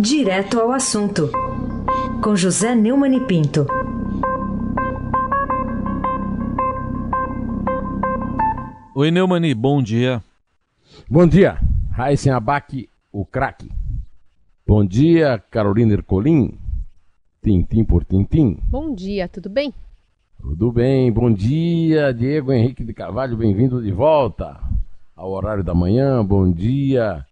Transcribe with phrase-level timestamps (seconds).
[0.00, 1.28] Direto ao assunto,
[2.22, 3.66] com José Neumann e Pinto.
[8.94, 10.22] Oi, Neumani, bom dia.
[11.10, 11.58] Bom dia,
[11.90, 13.68] Raíssen Abac, o craque.
[14.64, 16.56] Bom dia, Carolina Ercolim,
[17.42, 18.56] tintim por tintim.
[18.70, 19.74] Bom dia, tudo bem?
[20.40, 24.60] Tudo bem, bom dia, Diego Henrique de Carvalho, bem-vindo de volta
[25.16, 26.24] ao horário da manhã.
[26.24, 27.26] Bom dia,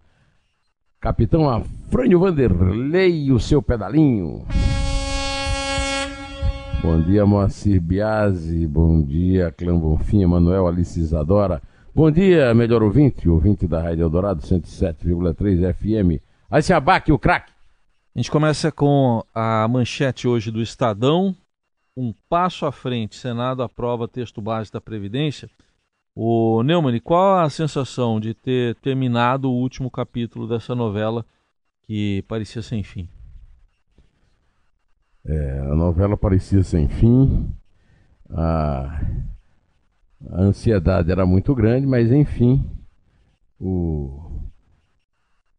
[1.01, 1.49] Capitão
[1.89, 4.45] Afrânio Vanderlei, o seu pedalinho.
[6.83, 8.67] Bom dia, Moacir Biasi.
[8.67, 11.63] Bom dia, Clã Bonfim, Manuel Alice Isadora.
[11.95, 16.21] Bom dia, melhor ouvinte, ouvinte da Rádio Eldorado 107,3 FM.
[16.51, 17.53] Aí se abaque o craque.
[18.15, 21.35] A gente começa com a manchete hoje do Estadão.
[21.97, 25.49] Um passo à frente, Senado aprova texto base da Previdência.
[26.17, 31.25] O Neumann, qual a sensação de ter terminado o último capítulo dessa novela
[31.87, 33.09] que parecia sem fim?
[35.25, 37.53] É, a novela parecia sem fim,
[38.31, 39.01] a,
[40.31, 42.65] a, ansiedade era muito grande, mas enfim,
[43.59, 44.41] o,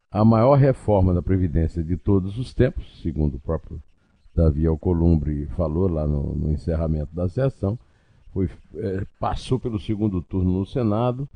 [0.10, 3.82] a maior reforma da Previdência de todos os tempos, segundo o próprio
[4.34, 7.78] Davi Alcolumbre falou lá no, no encerramento da sessão,
[8.32, 11.28] foi, é, passou pelo segundo turno no Senado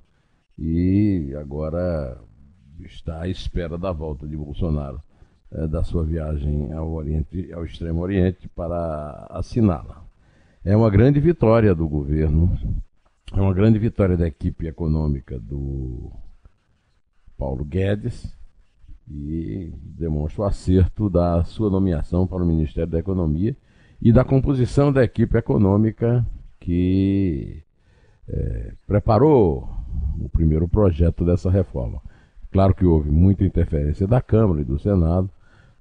[0.58, 2.18] e agora
[2.86, 5.02] está à espera da volta de Bolsonaro
[5.52, 10.04] é, da sua viagem ao Oriente, ao Extremo Oriente para assiná-la.
[10.64, 12.58] É uma grande vitória do governo,
[13.34, 16.12] é uma grande vitória da equipe econômica do
[17.38, 18.38] Paulo Guedes
[19.10, 23.56] e demonstra o acerto da sua nomeação para o Ministério da Economia
[24.02, 26.26] e da composição da equipe econômica
[26.60, 27.64] que
[28.30, 29.70] é, preparou
[30.20, 32.02] o primeiro projeto dessa reforma.
[32.52, 35.30] Claro que houve muita interferência da Câmara e do Senado,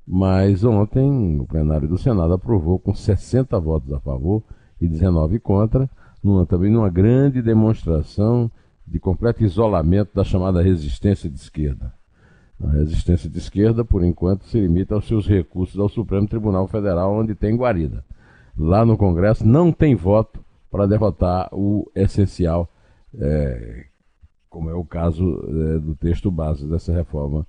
[0.07, 4.43] mas ontem o plenário do Senado aprovou com 60 votos a favor
[4.81, 5.91] e 19 contra,
[6.23, 8.51] numa, também numa grande demonstração
[8.87, 11.93] de completo isolamento da chamada resistência de esquerda.
[12.63, 17.15] A resistência de esquerda, por enquanto, se limita aos seus recursos ao Supremo Tribunal Federal,
[17.15, 18.05] onde tem guarida.
[18.57, 22.69] Lá no Congresso não tem voto para derrotar o essencial,
[23.19, 23.87] é,
[24.51, 27.47] como é o caso é, do texto base dessa reforma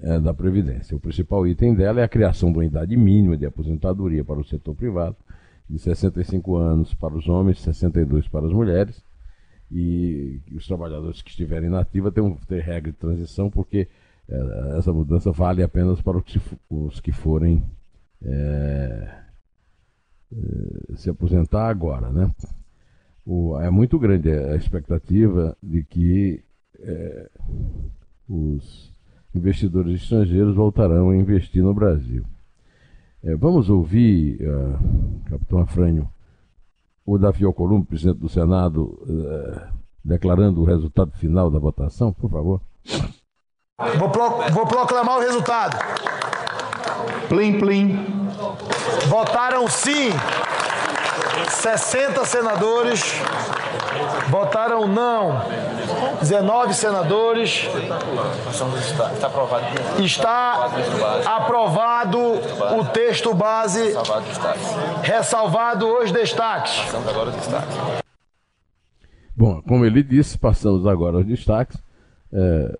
[0.00, 0.96] é, da Previdência.
[0.96, 4.44] O principal item dela é a criação de uma idade mínima de aposentadoria para o
[4.44, 5.16] setor privado,
[5.70, 9.02] de 65 anos para os homens, 62 para as mulheres,
[9.70, 13.88] e os trabalhadores que estiverem na ativa têm ter regra de transição, porque
[14.28, 17.64] é, essa mudança vale apenas para os que, os que forem
[20.94, 22.30] se aposentar agora, né?
[23.24, 26.42] O, é muito grande a expectativa de que
[26.80, 27.30] é,
[28.28, 28.92] os
[29.34, 32.24] investidores estrangeiros voltarão a investir no Brasil.
[33.24, 36.08] É, vamos ouvir, uh, capitão Afrânio,
[37.06, 42.60] o Davi Alcolumbre, presidente do Senado, uh, declarando o resultado final da votação, por favor.
[43.98, 45.78] Vou, pro, vou proclamar o resultado.
[47.28, 47.96] Plim, plim.
[49.08, 50.10] Votaram sim
[51.48, 53.14] 60 senadores.
[54.28, 55.42] Votaram não
[56.20, 57.68] 19 senadores.
[60.04, 60.70] Está
[61.36, 62.18] aprovado.
[62.78, 63.94] O texto base,
[65.02, 66.82] ressalvado os destaques.
[69.36, 71.76] Bom, como ele disse, passamos agora aos destaques.
[72.32, 72.78] É,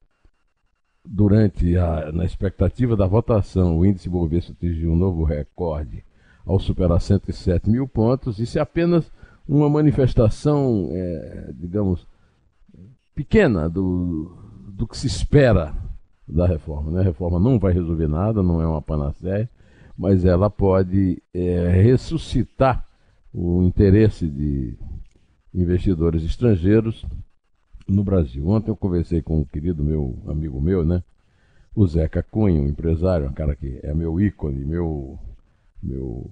[1.04, 6.04] durante a, na expectativa da votação, o índice Bovespa atingiu um novo recorde
[6.44, 8.38] ao superar 107 mil pontos.
[8.38, 9.10] Isso é apenas
[9.48, 12.06] uma manifestação, é, digamos,
[13.14, 14.36] pequena do,
[14.69, 15.75] do que se espera
[16.26, 16.91] da reforma.
[16.92, 17.00] Né?
[17.00, 19.48] A reforma não vai resolver nada, não é uma panaceia,
[19.97, 22.86] mas ela pode é, ressuscitar
[23.32, 24.76] o interesse de
[25.54, 27.04] investidores estrangeiros
[27.88, 28.47] no Brasil.
[28.48, 31.03] Ontem eu conversei com um querido meu amigo meu, né?
[31.74, 35.18] O Zeca Cunha, um empresário, um cara que é meu ícone, meu,
[35.83, 36.31] meu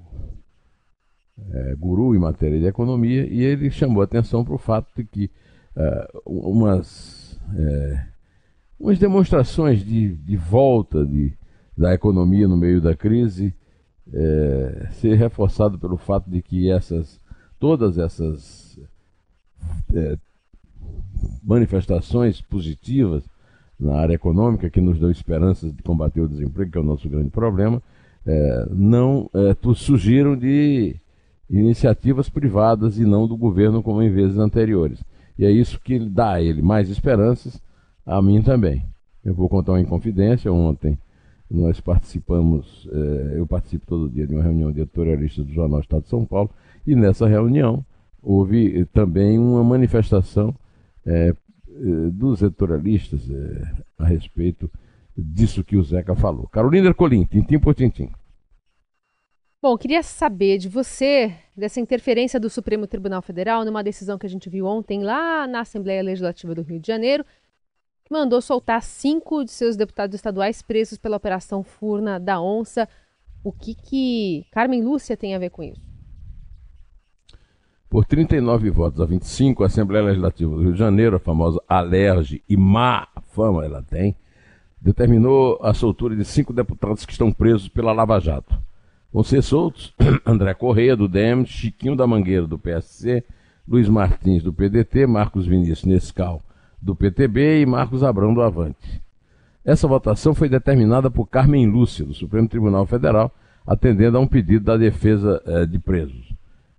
[1.53, 5.31] é, guru em matéria de economia, e ele chamou atenção para o fato de que
[5.77, 8.07] uh, umas, é,
[8.79, 11.33] umas demonstrações de, de volta de,
[11.77, 13.55] da economia no meio da crise
[14.13, 17.21] é, ser reforçado pelo fato de que essas
[17.59, 18.81] todas essas
[19.95, 20.19] é,
[21.43, 23.23] manifestações positivas
[23.79, 27.09] na área econômica que nos dão esperanças de combater o desemprego, que é o nosso
[27.09, 27.83] grande problema,
[28.27, 30.97] é, não é, surgiram de
[31.49, 35.03] iniciativas privadas e não do governo como em vezes anteriores.
[35.39, 37.61] E é isso que dá a ele mais esperanças,
[38.07, 38.85] a mim também.
[39.25, 40.53] Eu vou contar uma inconfidência.
[40.53, 40.99] Ontem
[41.51, 46.03] nós participamos, eh, eu participo todo dia de uma reunião de editorialistas do Jornal Estado
[46.03, 46.51] de São Paulo,
[46.87, 47.85] e nessa reunião
[48.23, 50.55] houve também uma manifestação
[51.05, 51.35] eh,
[51.69, 53.29] eh, dos editorialistas
[53.99, 54.71] a respeito
[55.17, 56.49] disso que o Zeca falou.
[56.49, 58.11] Carolina Ercolim, tintim por tintim.
[59.63, 64.31] Bom, queria saber de você, dessa interferência do Supremo Tribunal Federal numa decisão que a
[64.31, 67.27] gente viu ontem lá na Assembleia Legislativa do Rio de Janeiro,
[68.11, 72.89] mandou soltar cinco de seus deputados estaduais presos pela Operação Furna da Onça.
[73.45, 75.89] O que que Carmen Lúcia tem a ver com isso?
[77.89, 82.43] Por 39 votos a 25, a Assembleia Legislativa do Rio de Janeiro, a famosa Alerge
[82.49, 84.17] e má fama ela tem,
[84.81, 88.57] determinou a soltura de cinco deputados que estão presos pela Lava Jato.
[89.13, 89.93] Vão ser soltos
[90.25, 93.25] André Correia, do DEM, Chiquinho da Mangueira, do PSC,
[93.69, 96.41] Luiz Martins, do PDT, Marcos Vinícius Nescal,
[96.81, 99.01] do PTB e Marcos Abrão do Avante.
[99.65, 103.31] Essa votação foi determinada por Carmen Lúcia, do Supremo Tribunal Federal,
[103.67, 106.33] atendendo a um pedido da defesa eh, de presos.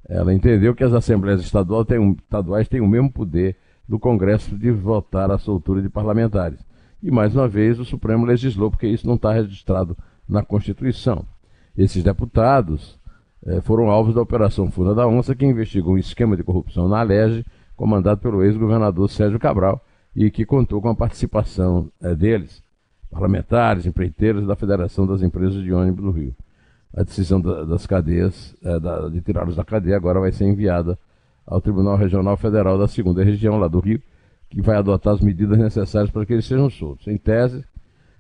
[0.09, 3.55] Ela entendeu que as assembleias estaduais têm, estaduais têm o mesmo poder
[3.87, 6.59] do Congresso de votar a soltura de parlamentares.
[7.03, 11.25] E, mais uma vez, o Supremo legislou, porque isso não está registrado na Constituição.
[11.75, 12.99] Esses deputados
[13.45, 16.99] eh, foram alvos da Operação Fura da Onça, que investigou um esquema de corrupção na
[16.99, 17.45] Alege,
[17.75, 19.83] comandado pelo ex-governador Sérgio Cabral,
[20.15, 22.63] e que contou com a participação é, deles,
[23.09, 26.35] parlamentares, empreiteiros da Federação das Empresas de Ônibus do Rio.
[26.93, 30.99] A decisão da, das cadeias, é, da, de tirá-los da cadeia, agora vai ser enviada
[31.47, 34.01] ao Tribunal Regional Federal da Segunda Região, lá do Rio,
[34.51, 37.07] que vai adotar as medidas necessárias para que eles sejam soltos.
[37.07, 37.63] Em tese,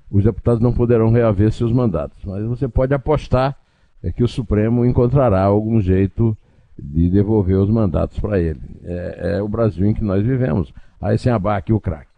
[0.09, 3.55] os deputados não poderão reaver seus mandatos, mas você pode apostar
[4.01, 6.35] é, que o Supremo encontrará algum jeito
[6.79, 8.61] de devolver os mandatos para ele.
[8.83, 10.73] É, é o Brasil em que nós vivemos.
[11.01, 12.09] Aí sem abaque o craque.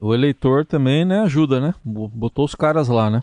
[0.00, 1.74] O eleitor também, né, ajuda, né?
[1.84, 3.22] Botou os caras lá, né?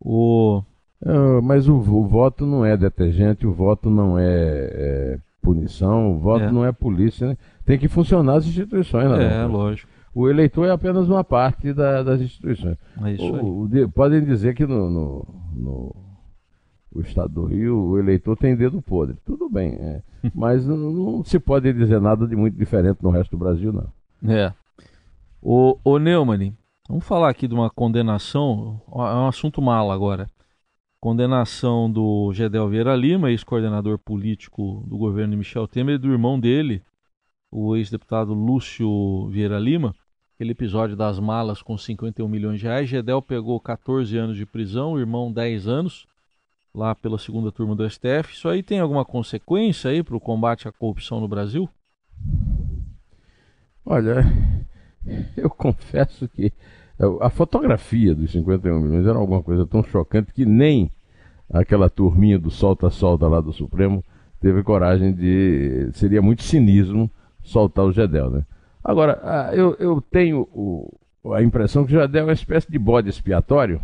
[0.00, 0.62] O...
[1.04, 5.18] É, mas o, o, voto não é detergente, o voto não é, é
[5.48, 6.52] punição, o voto é.
[6.52, 7.36] não é polícia, né?
[7.64, 9.42] Tem que funcionar as instituições, né?
[9.42, 9.90] É, lógico.
[10.14, 12.76] O eleitor é apenas uma parte da, das instituições.
[13.02, 13.40] É isso aí.
[13.40, 15.96] O, o, podem dizer que no, no, no
[16.94, 19.16] o estado do Rio, o eleitor tem dedo podre.
[19.24, 20.02] Tudo bem, é.
[20.34, 24.30] mas não, não, se pode dizer nada de muito diferente no resto do Brasil, não.
[24.30, 24.52] É.
[25.40, 26.54] O, o Neumann,
[26.88, 30.26] vamos falar aqui de uma condenação, é um assunto mal agora.
[31.00, 36.40] Condenação do Gedel Vieira Lima, ex-coordenador político do governo de Michel Temer, e do irmão
[36.40, 36.82] dele,
[37.50, 39.94] o ex-deputado Lúcio Vieira Lima,
[40.34, 42.88] aquele episódio das malas com 51 milhões de reais.
[42.88, 46.06] Gedel pegou 14 anos de prisão, o irmão 10 anos
[46.74, 48.32] lá pela segunda turma do STF.
[48.32, 51.68] Isso aí tem alguma consequência aí para o combate à corrupção no Brasil?
[53.84, 54.22] Olha,
[55.36, 56.52] eu confesso que
[57.20, 60.90] a fotografia dos 51 milhões era alguma coisa tão chocante que nem
[61.52, 64.04] aquela turminha do solta-solta lá do Supremo
[64.40, 65.90] teve coragem de.
[65.92, 67.10] Seria muito cinismo
[67.42, 68.44] soltar o Gedel, né?
[68.82, 70.92] Agora, eu, eu tenho o,
[71.34, 73.80] a impressão que o Gedel é uma espécie de bode expiatório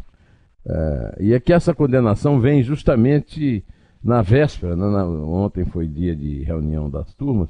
[0.66, 3.64] é, e é que essa condenação vem justamente
[4.02, 7.48] na véspera, né, na, ontem foi dia de reunião das turmas,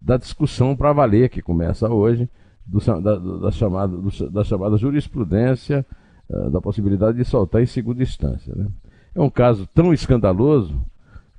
[0.00, 2.28] da discussão para valer, que começa hoje,
[2.66, 5.84] do, da, da, chamada, do, da chamada jurisprudência,
[6.28, 8.54] uh, da possibilidade de soltar em segunda instância.
[8.54, 8.66] Né?
[9.14, 10.74] É um caso tão escandaloso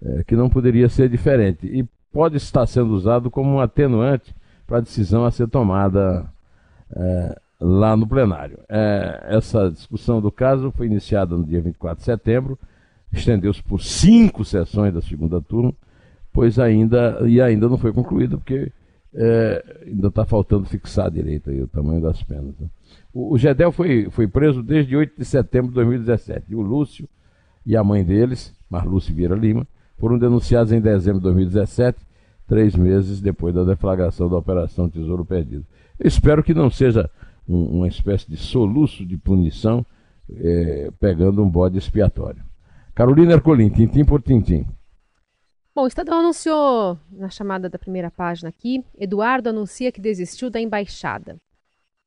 [0.02, 4.34] é, que não poderia ser diferente e pode estar sendo usado como um atenuante
[4.66, 6.26] para a decisão a ser tomada
[6.96, 8.60] é, lá no plenário.
[8.70, 12.58] É, essa discussão do caso foi iniciada no dia 24 de setembro,
[13.12, 15.74] estendeu-se por cinco sessões da segunda turma,
[16.32, 18.72] pois ainda e ainda não foi concluída porque
[19.16, 22.54] é, ainda está faltando fixar direito aí o tamanho das penas.
[22.60, 22.68] Né?
[23.14, 26.46] O, o, Gedel foi, foi preso desde 8 de setembro de 2017.
[26.50, 27.08] E o Lúcio
[27.66, 29.66] e a mãe deles, Marlúcio Vieira Lima,
[29.98, 31.98] foram denunciados em dezembro de 2017,
[32.48, 35.66] três meses depois da deflagração da Operação Tesouro Perdido.
[35.98, 37.10] Eu espero que não seja
[37.48, 39.86] um, uma espécie de soluço de punição,
[40.30, 42.44] é, pegando um bode expiatório.
[42.94, 44.66] Carolina Ercolim, tintim por tintim.
[45.76, 50.62] Bom, o Estadão anunciou na chamada da primeira página aqui: Eduardo anuncia que desistiu da
[50.62, 51.36] embaixada.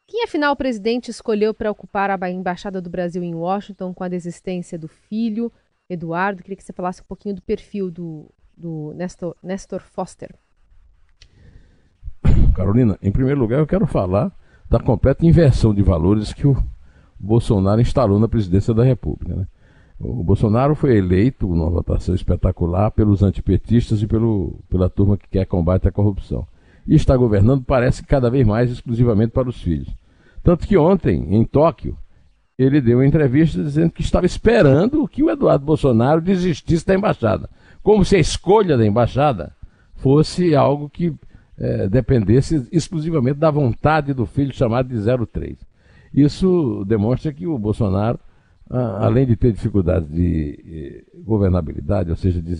[0.07, 4.09] Quem afinal o presidente escolheu para ocupar a embaixada do Brasil em Washington com a
[4.09, 5.53] desistência do filho,
[5.87, 6.43] Eduardo?
[6.43, 10.35] Queria que você falasse um pouquinho do perfil do, do Nestor, Nestor Foster.
[12.57, 14.33] Carolina, em primeiro lugar eu quero falar
[14.71, 16.57] da completa inversão de valores que o
[17.21, 19.37] Bolsonaro instalou na presidência da República.
[19.37, 19.47] Né?
[20.00, 25.45] O Bolsonaro foi eleito numa votação espetacular pelos antipetistas e pelo, pela turma que quer
[25.45, 26.47] combate à corrupção.
[26.87, 29.88] E está governando, parece cada vez mais exclusivamente para os filhos.
[30.43, 31.97] Tanto que ontem, em Tóquio,
[32.57, 37.49] ele deu uma entrevista dizendo que estava esperando que o Eduardo Bolsonaro desistisse da embaixada.
[37.83, 39.52] Como se a escolha da embaixada
[39.97, 41.12] fosse algo que
[41.59, 45.57] é, dependesse exclusivamente da vontade do filho chamado de 03.
[46.14, 48.19] Isso demonstra que o Bolsonaro,
[48.71, 52.53] além de ter dificuldades de eh, governabilidade, ou seja, de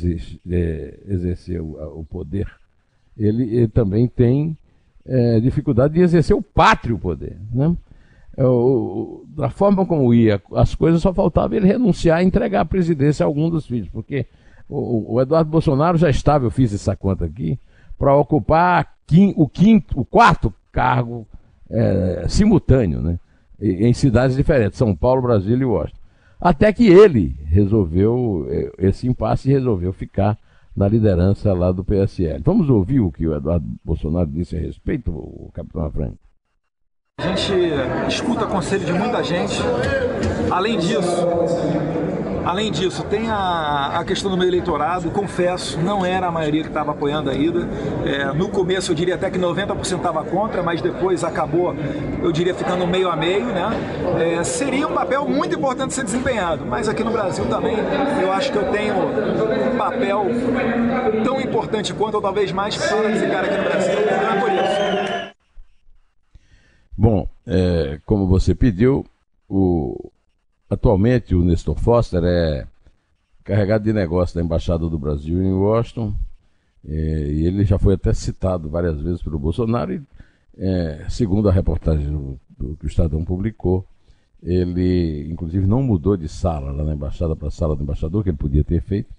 [1.07, 2.47] exercer o, poder,
[3.17, 4.57] ele, também tem
[5.05, 7.37] é, dificuldade de exercer o pátrio poder.
[7.53, 7.77] Né?
[8.37, 8.43] É,
[9.37, 13.27] da forma como ia as coisas, só faltava ele renunciar a entregar a presidência a
[13.27, 14.27] algum dos filhos, porque
[14.69, 17.59] o, o Eduardo Bolsonaro já estava, eu fiz essa conta aqui,
[17.99, 18.95] para ocupar
[19.37, 21.27] o quinto, o quarto cargo
[21.71, 23.19] é, simultâneo, né?
[23.61, 25.99] Em cidades diferentes, São Paulo, Brasília e Washington.
[26.41, 30.39] Até que ele resolveu, é, esse impasse resolveu ficar
[30.77, 32.41] na liderança lá do PSL.
[32.45, 36.19] Vamos ouvir o que o Eduardo Bolsonaro disse a respeito, o capitão Afrânio.
[37.19, 37.53] A gente
[38.07, 39.55] escuta conselho de muita gente.
[40.53, 41.27] Além disso,
[42.45, 45.11] além disso, tem a, a questão do meu eleitorado.
[45.11, 47.69] Confesso, não era a maioria que estava apoiando a ida.
[48.05, 51.75] É, no começo eu diria até que 90% estava contra, mas depois acabou,
[52.23, 53.47] eu diria, ficando meio a meio.
[53.47, 53.71] Né?
[54.19, 57.77] É, seria um papel muito importante ser desempenhado, mas aqui no Brasil também
[58.23, 60.27] eu acho que eu tenho um papel
[61.25, 63.93] tão importante quanto, ou talvez mais, para cara aqui no Brasil.
[63.93, 65.35] Então é por isso.
[66.97, 69.07] Bom, é, como você pediu,
[69.49, 70.11] o,
[70.69, 72.67] atualmente o Nestor Foster é
[73.45, 76.15] carregado de negócio da Embaixada do Brasil em Washington,
[76.87, 80.03] é, e ele já foi até citado várias vezes pelo Bolsonaro, e
[80.59, 83.87] é, segundo a reportagem do, do, que o Estadão publicou,
[84.43, 88.31] ele inclusive não mudou de sala lá na embaixada para a sala do embaixador, que
[88.31, 89.13] ele podia ter feito,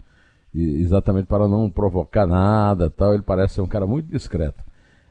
[0.53, 3.13] e, exatamente para não provocar nada tal.
[3.13, 4.63] Ele parece ser um cara muito discreto.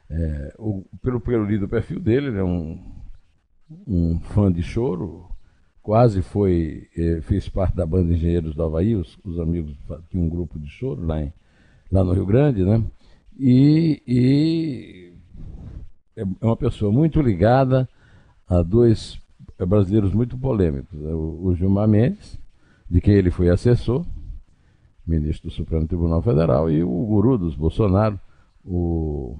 [0.09, 2.79] É, o, pelo, pelo lido perfil dele, ele é um,
[3.87, 5.29] um fã de choro,
[5.89, 9.75] quase foi, é, fez parte da banda Engenheiros do Havaí, os, os amigos
[10.11, 11.33] tinham um grupo de choro lá, em,
[11.91, 12.83] lá no Rio Grande, né?
[13.39, 15.13] E, e
[16.15, 17.89] é, é uma pessoa muito ligada
[18.47, 19.19] a dois
[19.57, 21.11] brasileiros muito polêmicos, né?
[21.11, 22.37] o, o Gilmar Mendes,
[22.87, 24.05] de quem ele foi assessor,
[25.07, 28.19] ministro do Supremo Tribunal Federal, e o guru dos Bolsonaro,
[28.63, 29.35] o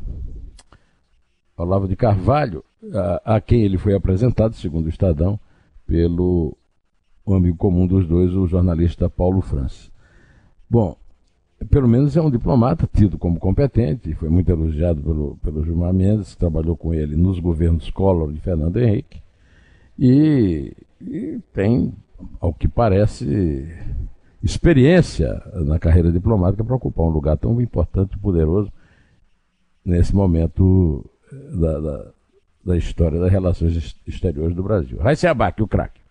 [1.55, 5.39] Olavo de Carvalho, a, a, quem ele foi apresentado, segundo o Estadão,
[5.89, 6.55] pelo
[7.25, 9.89] um amigo comum dos dois, o jornalista Paulo França.
[10.69, 10.95] Bom,
[11.69, 16.33] pelo menos é um diplomata tido como competente, foi muito elogiado pelo, pelo Gilmar Mendes,
[16.33, 19.19] que trabalhou com ele nos governos Collor de Fernando Henrique,
[19.97, 21.91] e, e tem,
[22.39, 23.67] ao que parece,
[24.43, 28.71] experiência na carreira diplomática para ocupar um lugar tão importante e poderoso
[29.83, 31.03] nesse momento
[31.59, 32.11] da, da,
[32.63, 34.97] da história das relações exteriores do Brasil.
[34.97, 36.01] Vai ser abaque, o craque.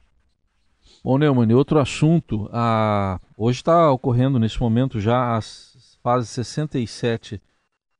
[1.04, 2.48] Bom, Neumann, outro assunto.
[2.52, 3.20] A...
[3.36, 7.40] Hoje está ocorrendo nesse momento já as fases 67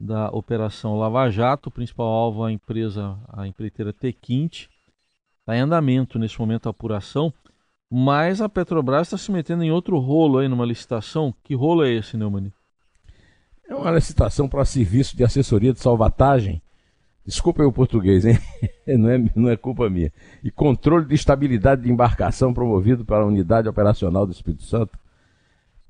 [0.00, 1.68] da Operação Lava Jato.
[1.68, 4.68] O principal alvo é a empresa, a empreiteira Tequinte.
[5.40, 7.32] Está em andamento nesse momento a apuração.
[7.90, 11.34] Mas a Petrobras está se metendo em outro rolo aí numa licitação.
[11.42, 12.52] Que rolo é esse, Neumann?
[13.66, 16.60] É uma licitação para serviço de assessoria de salvatagem
[17.28, 18.38] Desculpa o português, hein?
[18.88, 20.10] Não é, não é culpa minha.
[20.42, 24.98] E controle de estabilidade de embarcação promovido pela Unidade Operacional do Espírito Santo.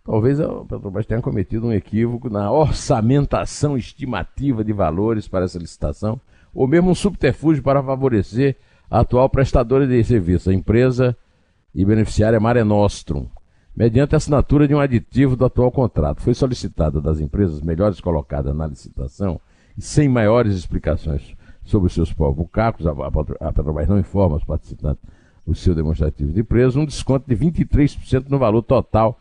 [0.05, 6.21] Talvez a Petrobras tenha cometido um equívoco na orçamentação estimativa de valores para essa licitação,
[6.53, 8.57] ou mesmo um subterfúgio para favorecer
[8.91, 11.17] a atual prestadora de serviço, a empresa
[11.73, 13.29] e beneficiária Mare Nostrum,
[13.77, 16.21] mediante a assinatura de um aditivo do atual contrato.
[16.21, 19.41] Foi solicitada das empresas melhores colocadas na licitação
[19.79, 22.15] sem maiores explicações sobre os seus
[22.51, 25.03] cacos, a Petrobras não informa os participantes
[25.49, 29.19] o seu demonstrativo de preço, um desconto de 23% no valor total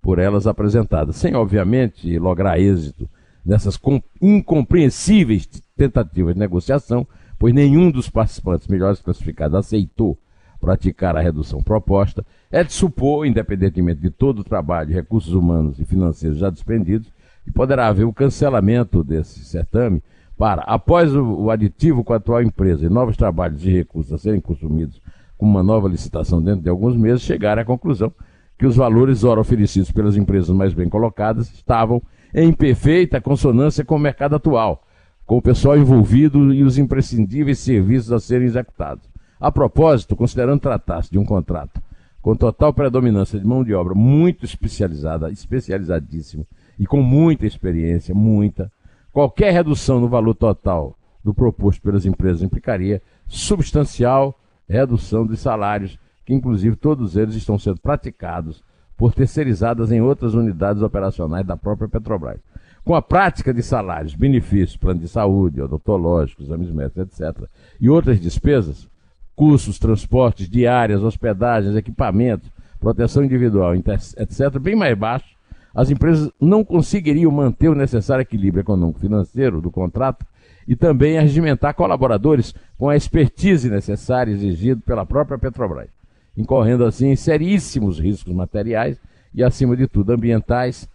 [0.00, 3.08] por elas apresentadas, sem, obviamente, lograr êxito
[3.44, 3.78] nessas
[4.20, 5.46] incompreensíveis
[5.76, 7.06] tentativas de negociação,
[7.38, 10.18] pois nenhum dos participantes melhores classificados aceitou
[10.58, 15.84] praticar a redução proposta, é de supor, independentemente de todo o trabalho, recursos humanos e
[15.84, 17.12] financeiros já despendidos,
[17.46, 20.02] e poderá haver o cancelamento desse certame
[20.36, 24.40] para, após o, aditivo com a atual empresa e novos trabalhos e recursos a serem
[24.40, 25.00] consumidos
[25.38, 28.12] com uma nova licitação dentro de alguns meses, chegar à conclusão
[28.58, 32.02] que os valores ora oferecidos pelas empresas mais bem colocadas estavam
[32.34, 34.82] em perfeita consonância com o mercado atual,
[35.24, 39.08] com o pessoal envolvido e os imprescindíveis serviços a serem executados.
[39.38, 41.80] A propósito, considerando tratar-se de um contrato
[42.22, 46.44] com total predominância de mão de obra muito especializada, especializadíssimo,
[46.78, 48.70] e com muita experiência, muita,
[49.12, 56.34] qualquer redução no valor total do proposto pelas empresas implicaria substancial redução dos salários que
[56.34, 58.62] inclusive todos eles estão sendo praticados
[58.96, 62.40] por terceirizadas em outras unidades operacionais da própria Petrobras.
[62.84, 67.48] Com a prática de salários, benefícios, plano de saúde, odontológicos, exames médicos, etc.,
[67.80, 68.88] e outras despesas,
[69.34, 75.35] custos, transportes, diárias, hospedagens, equipamentos, proteção individual, etc., bem mais baixos,
[75.76, 80.24] as empresas não conseguiriam manter o necessário equilíbrio econômico-financeiro do contrato
[80.66, 85.90] e também regimentar colaboradores com a expertise necessária exigida pela própria Petrobras,
[86.34, 88.98] incorrendo assim em seríssimos riscos materiais
[89.34, 90.88] e, acima de tudo, ambientais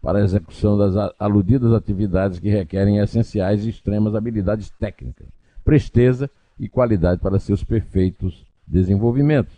[0.00, 5.28] para a execução das aludidas atividades que requerem essenciais e extremas habilidades técnicas,
[5.62, 9.54] presteza e qualidade para seus perfeitos desenvolvimentos.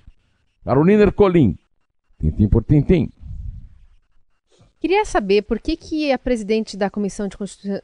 [0.64, 1.56] Carolina Ercolim,
[2.18, 3.08] tintim por tintim.
[4.84, 7.38] Queria saber por que, que a presidente da Comissão de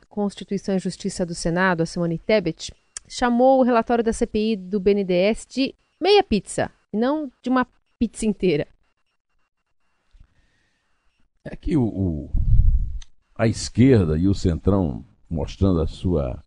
[0.07, 2.75] Constituição e Justiça do Senado, a Simone Tebet,
[3.09, 7.67] chamou o relatório da CPI do BNDES de meia pizza, não de uma
[7.99, 8.67] pizza inteira.
[11.43, 12.31] É que o, o,
[13.35, 16.45] a esquerda e o centrão, mostrando a sua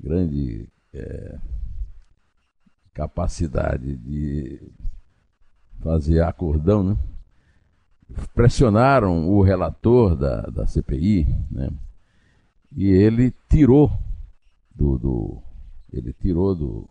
[0.00, 1.38] grande é,
[2.94, 4.72] capacidade de
[5.82, 6.96] fazer acordão, né?
[8.34, 11.70] Pressionaram o relator da, da CPI, né?
[12.74, 13.90] E ele tirou
[14.74, 15.42] do, do,
[15.92, 16.88] ele tirou do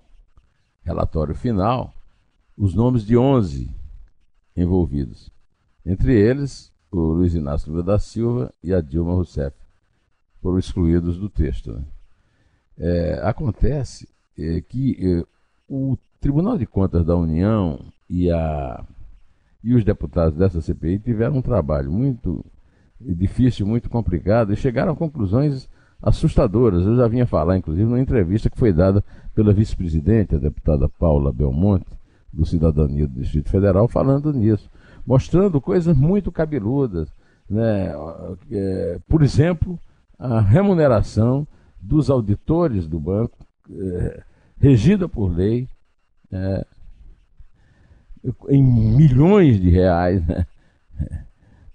[0.84, 1.94] relatório final
[2.58, 3.70] os nomes de 11
[4.56, 5.32] envolvidos.
[5.86, 9.56] Entre eles, o Luiz Inácio Lula da Silva e a Dilma Rousseff
[10.42, 11.74] foram excluídos do texto.
[11.74, 11.84] Né?
[12.78, 15.26] É, acontece é, que é,
[15.68, 18.86] o Tribunal de Contas da União e a
[19.64, 22.44] e os deputados dessa CPI tiveram um trabalho muito
[23.00, 25.70] difícil, muito complicado e chegaram a conclusões
[26.02, 26.86] assustadoras.
[26.86, 29.04] Eu já vinha falar, inclusive, numa entrevista que foi dada
[29.36, 31.86] pela vice-presidente, a deputada Paula Belmonte,
[32.34, 34.70] do Cidadania do Distrito Federal, falando nisso,
[35.06, 37.10] mostrando coisas muito cabeludas.
[37.50, 37.94] Né?
[38.52, 39.78] É, por exemplo,
[40.18, 41.46] a remuneração
[41.80, 43.38] dos auditores do banco,
[43.70, 44.24] é,
[44.60, 45.68] regida por lei,
[46.32, 46.66] é,
[48.50, 50.46] em milhões de reais né?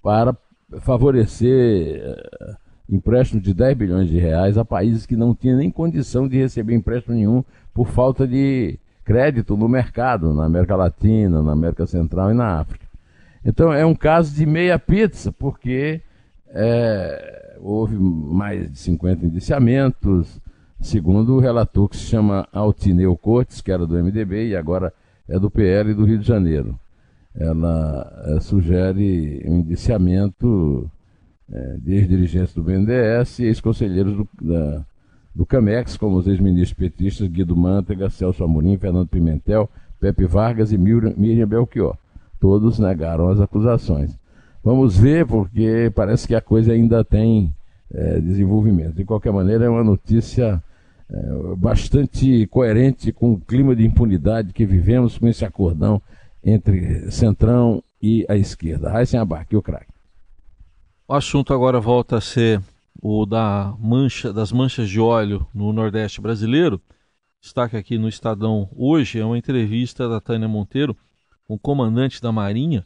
[0.03, 0.37] para
[0.81, 2.57] favorecer uh,
[2.89, 6.75] empréstimos de 10 bilhões de reais a países que não tinham nem condição de receber
[6.75, 12.35] empréstimo nenhum por falta de crédito no mercado, na América Latina, na América Central e
[12.35, 12.87] na África.
[13.45, 16.01] Então é um caso de meia pizza, porque
[16.49, 20.41] é, houve mais de 50 indiciamentos,
[20.81, 24.93] segundo o relator que se chama Altineu Cortes, que era do MDB e agora
[25.29, 26.79] é do PL do Rio de Janeiro.
[27.35, 30.91] Ela é, sugere um indiciamento
[31.53, 34.29] é, de ex-dirigentes do BNDES e ex-conselheiros do,
[35.35, 39.69] do CAMEX, como os ex-ministros petistas Guido Mantega, Celso Amorim, Fernando Pimentel,
[40.01, 41.97] Pepe Vargas e Miriam Belchior.
[42.41, 44.17] Todos negaram as acusações.
[44.65, 47.53] Vamos ver, porque parece que a coisa ainda tem
[47.93, 48.95] é, desenvolvimento.
[48.95, 50.63] De qualquer maneira, é uma notícia
[51.57, 56.03] bastante coerente com o clima de impunidade que vivemos com esse acordão
[56.45, 58.91] entre Centrão e a esquerda.
[58.91, 59.93] Raíssen Abac, o craque.
[61.09, 62.61] O assunto agora volta a ser
[63.01, 66.81] o da mancha, das manchas de óleo no Nordeste brasileiro.
[67.41, 70.97] Destaque aqui no Estadão hoje é uma entrevista da Tânia Monteiro
[71.47, 72.85] com o comandante da Marinha.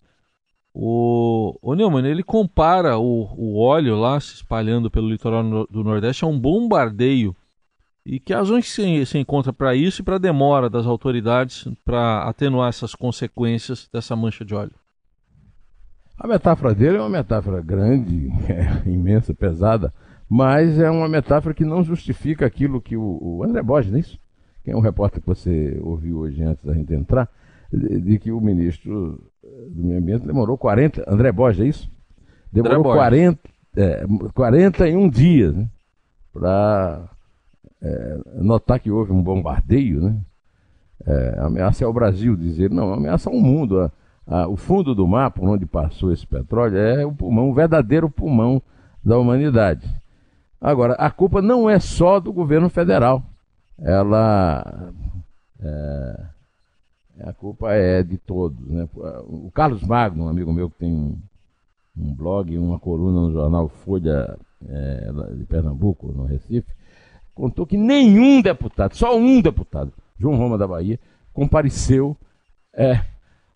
[0.74, 6.24] O, o Neumann, ele compara o, o óleo lá se espalhando pelo litoral do Nordeste
[6.24, 7.34] a um bombardeio
[8.10, 12.24] e que razões se, se encontra para isso e para a demora das autoridades para
[12.24, 14.74] atenuar essas consequências dessa mancha de óleo?
[16.18, 19.94] A metáfora dele é uma metáfora grande, é, imensa, pesada,
[20.28, 24.00] mas é uma metáfora que não justifica aquilo que o, o André Borges, não é
[24.00, 24.18] isso?
[24.64, 27.28] Que é um repórter que você ouviu hoje antes da gente entrar,
[27.72, 31.04] de, de que o ministro do Meio Ambiente demorou 40.
[31.06, 31.90] André Borges, é isso?
[32.52, 33.38] Demorou 40,
[33.76, 35.68] é, 41 dias né,
[36.32, 37.08] para
[37.82, 40.16] é, notar que houve um bombardeio, né?
[41.06, 43.80] É, ameaça é o Brasil, dizer, não, ameaça o mundo.
[43.80, 43.92] A,
[44.26, 48.10] a, o fundo do mar, por onde passou esse petróleo, é o pulmão, o verdadeiro
[48.10, 48.62] pulmão
[49.04, 49.88] da humanidade.
[50.60, 53.22] Agora, a culpa não é só do governo federal.
[53.78, 54.92] Ela.
[55.58, 56.24] É,
[57.22, 58.66] a culpa é de todos.
[58.66, 58.86] Né?
[59.26, 61.18] O Carlos Magno, um amigo meu que tem um,
[61.96, 64.38] um blog, uma coluna no jornal Folha
[64.68, 66.70] é, de Pernambuco, no Recife,
[67.34, 70.98] contou que nenhum deputado, só um deputado, João Roma da Bahia,
[71.32, 72.16] compareceu
[72.74, 73.00] é,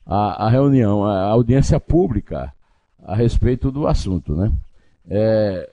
[0.07, 2.53] à, à reunião, à audiência pública
[3.03, 4.35] a respeito do assunto.
[4.35, 4.53] Né?
[5.09, 5.71] É,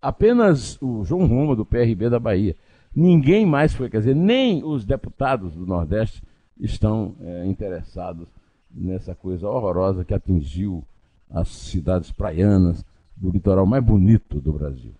[0.00, 2.54] apenas o João Roma, do PRB da Bahia.
[2.94, 6.22] Ninguém mais foi, quer dizer, nem os deputados do Nordeste
[6.58, 8.26] estão é, interessados
[8.70, 10.82] nessa coisa horrorosa que atingiu
[11.30, 12.84] as cidades praianas
[13.16, 14.92] do litoral mais bonito do Brasil.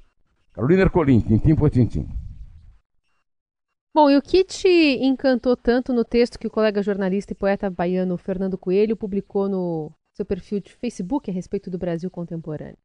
[0.52, 2.08] Carolina Ercolim, tintim por tintim.
[3.96, 7.70] Bom, e o que te encantou tanto no texto que o colega jornalista e poeta
[7.70, 12.76] baiano Fernando Coelho publicou no seu perfil de Facebook a respeito do Brasil contemporâneo?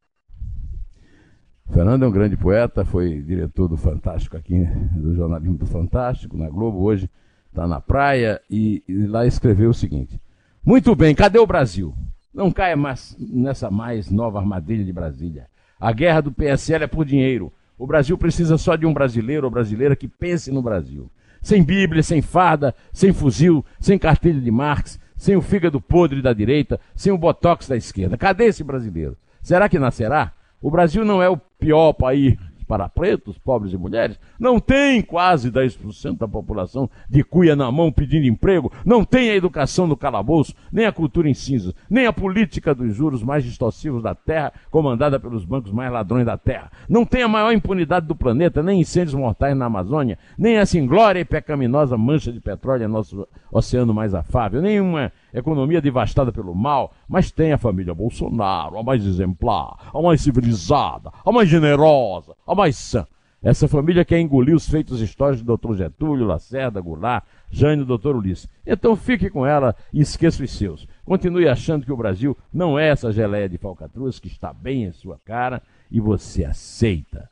[1.70, 4.64] Fernando é um grande poeta, foi diretor do Fantástico aqui,
[4.96, 7.10] do jornalismo do Fantástico, na Globo, hoje
[7.50, 10.18] está na praia, e, e, lá escreveu o seguinte:
[10.66, 11.94] Muito bem, cadê o Brasil?
[12.34, 15.50] Não caia mais nessa mais nova armadilha de Brasília.
[15.78, 17.52] A guerra do PSL é por dinheiro.
[17.82, 21.10] O Brasil precisa só de um brasileiro ou brasileira que pense no Brasil.
[21.42, 26.32] Sem Bíblia, sem farda, sem fuzil, sem cartilha de Marx, sem o fígado podre da
[26.32, 28.20] direita, sem o botox da esquerda.
[28.20, 29.18] Cadê esse brasileiro?
[29.42, 30.32] Será que nascerá?
[30.62, 32.38] O Brasil não é o pior país
[32.72, 37.92] para pretos, pobres e mulheres, não tem quase 10% da população de cuia na mão
[37.92, 42.14] pedindo emprego, não tem a educação no calabouço, nem a cultura em cinza, nem a
[42.14, 47.04] política dos juros mais distorcivos da terra, comandada pelos bancos mais ladrões da terra, não
[47.04, 51.26] tem a maior impunidade do planeta, nem incêndios mortais na Amazônia, nem essa inglória e
[51.26, 56.94] pecaminosa mancha de petróleo em nosso oceano mais afável, nem uma economia devastada pelo mal,
[57.08, 62.56] mas tem a família Bolsonaro, a mais exemplar, a mais civilizada, a mais generosa, a
[62.56, 63.06] mais sã.
[63.44, 65.76] Essa família quer engolir os feitos históricos do Dr.
[65.76, 68.16] Getúlio, Lacerda, Goulart, Jânio e Dr.
[68.16, 68.48] Ulisses.
[68.64, 70.88] Então fique com ela e esqueça os seus.
[71.04, 74.92] Continue achando que o Brasil não é essa geleia de falcatruas que está bem em
[74.92, 77.28] sua cara e você aceita.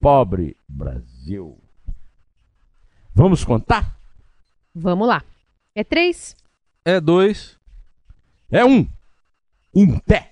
[0.00, 1.58] Pobre Brasil.
[3.14, 3.94] Vamos contar?
[4.74, 5.22] Vamos lá.
[5.74, 6.34] É três?
[6.84, 7.56] É dois.
[8.50, 8.88] É um.
[9.74, 10.31] Em pé.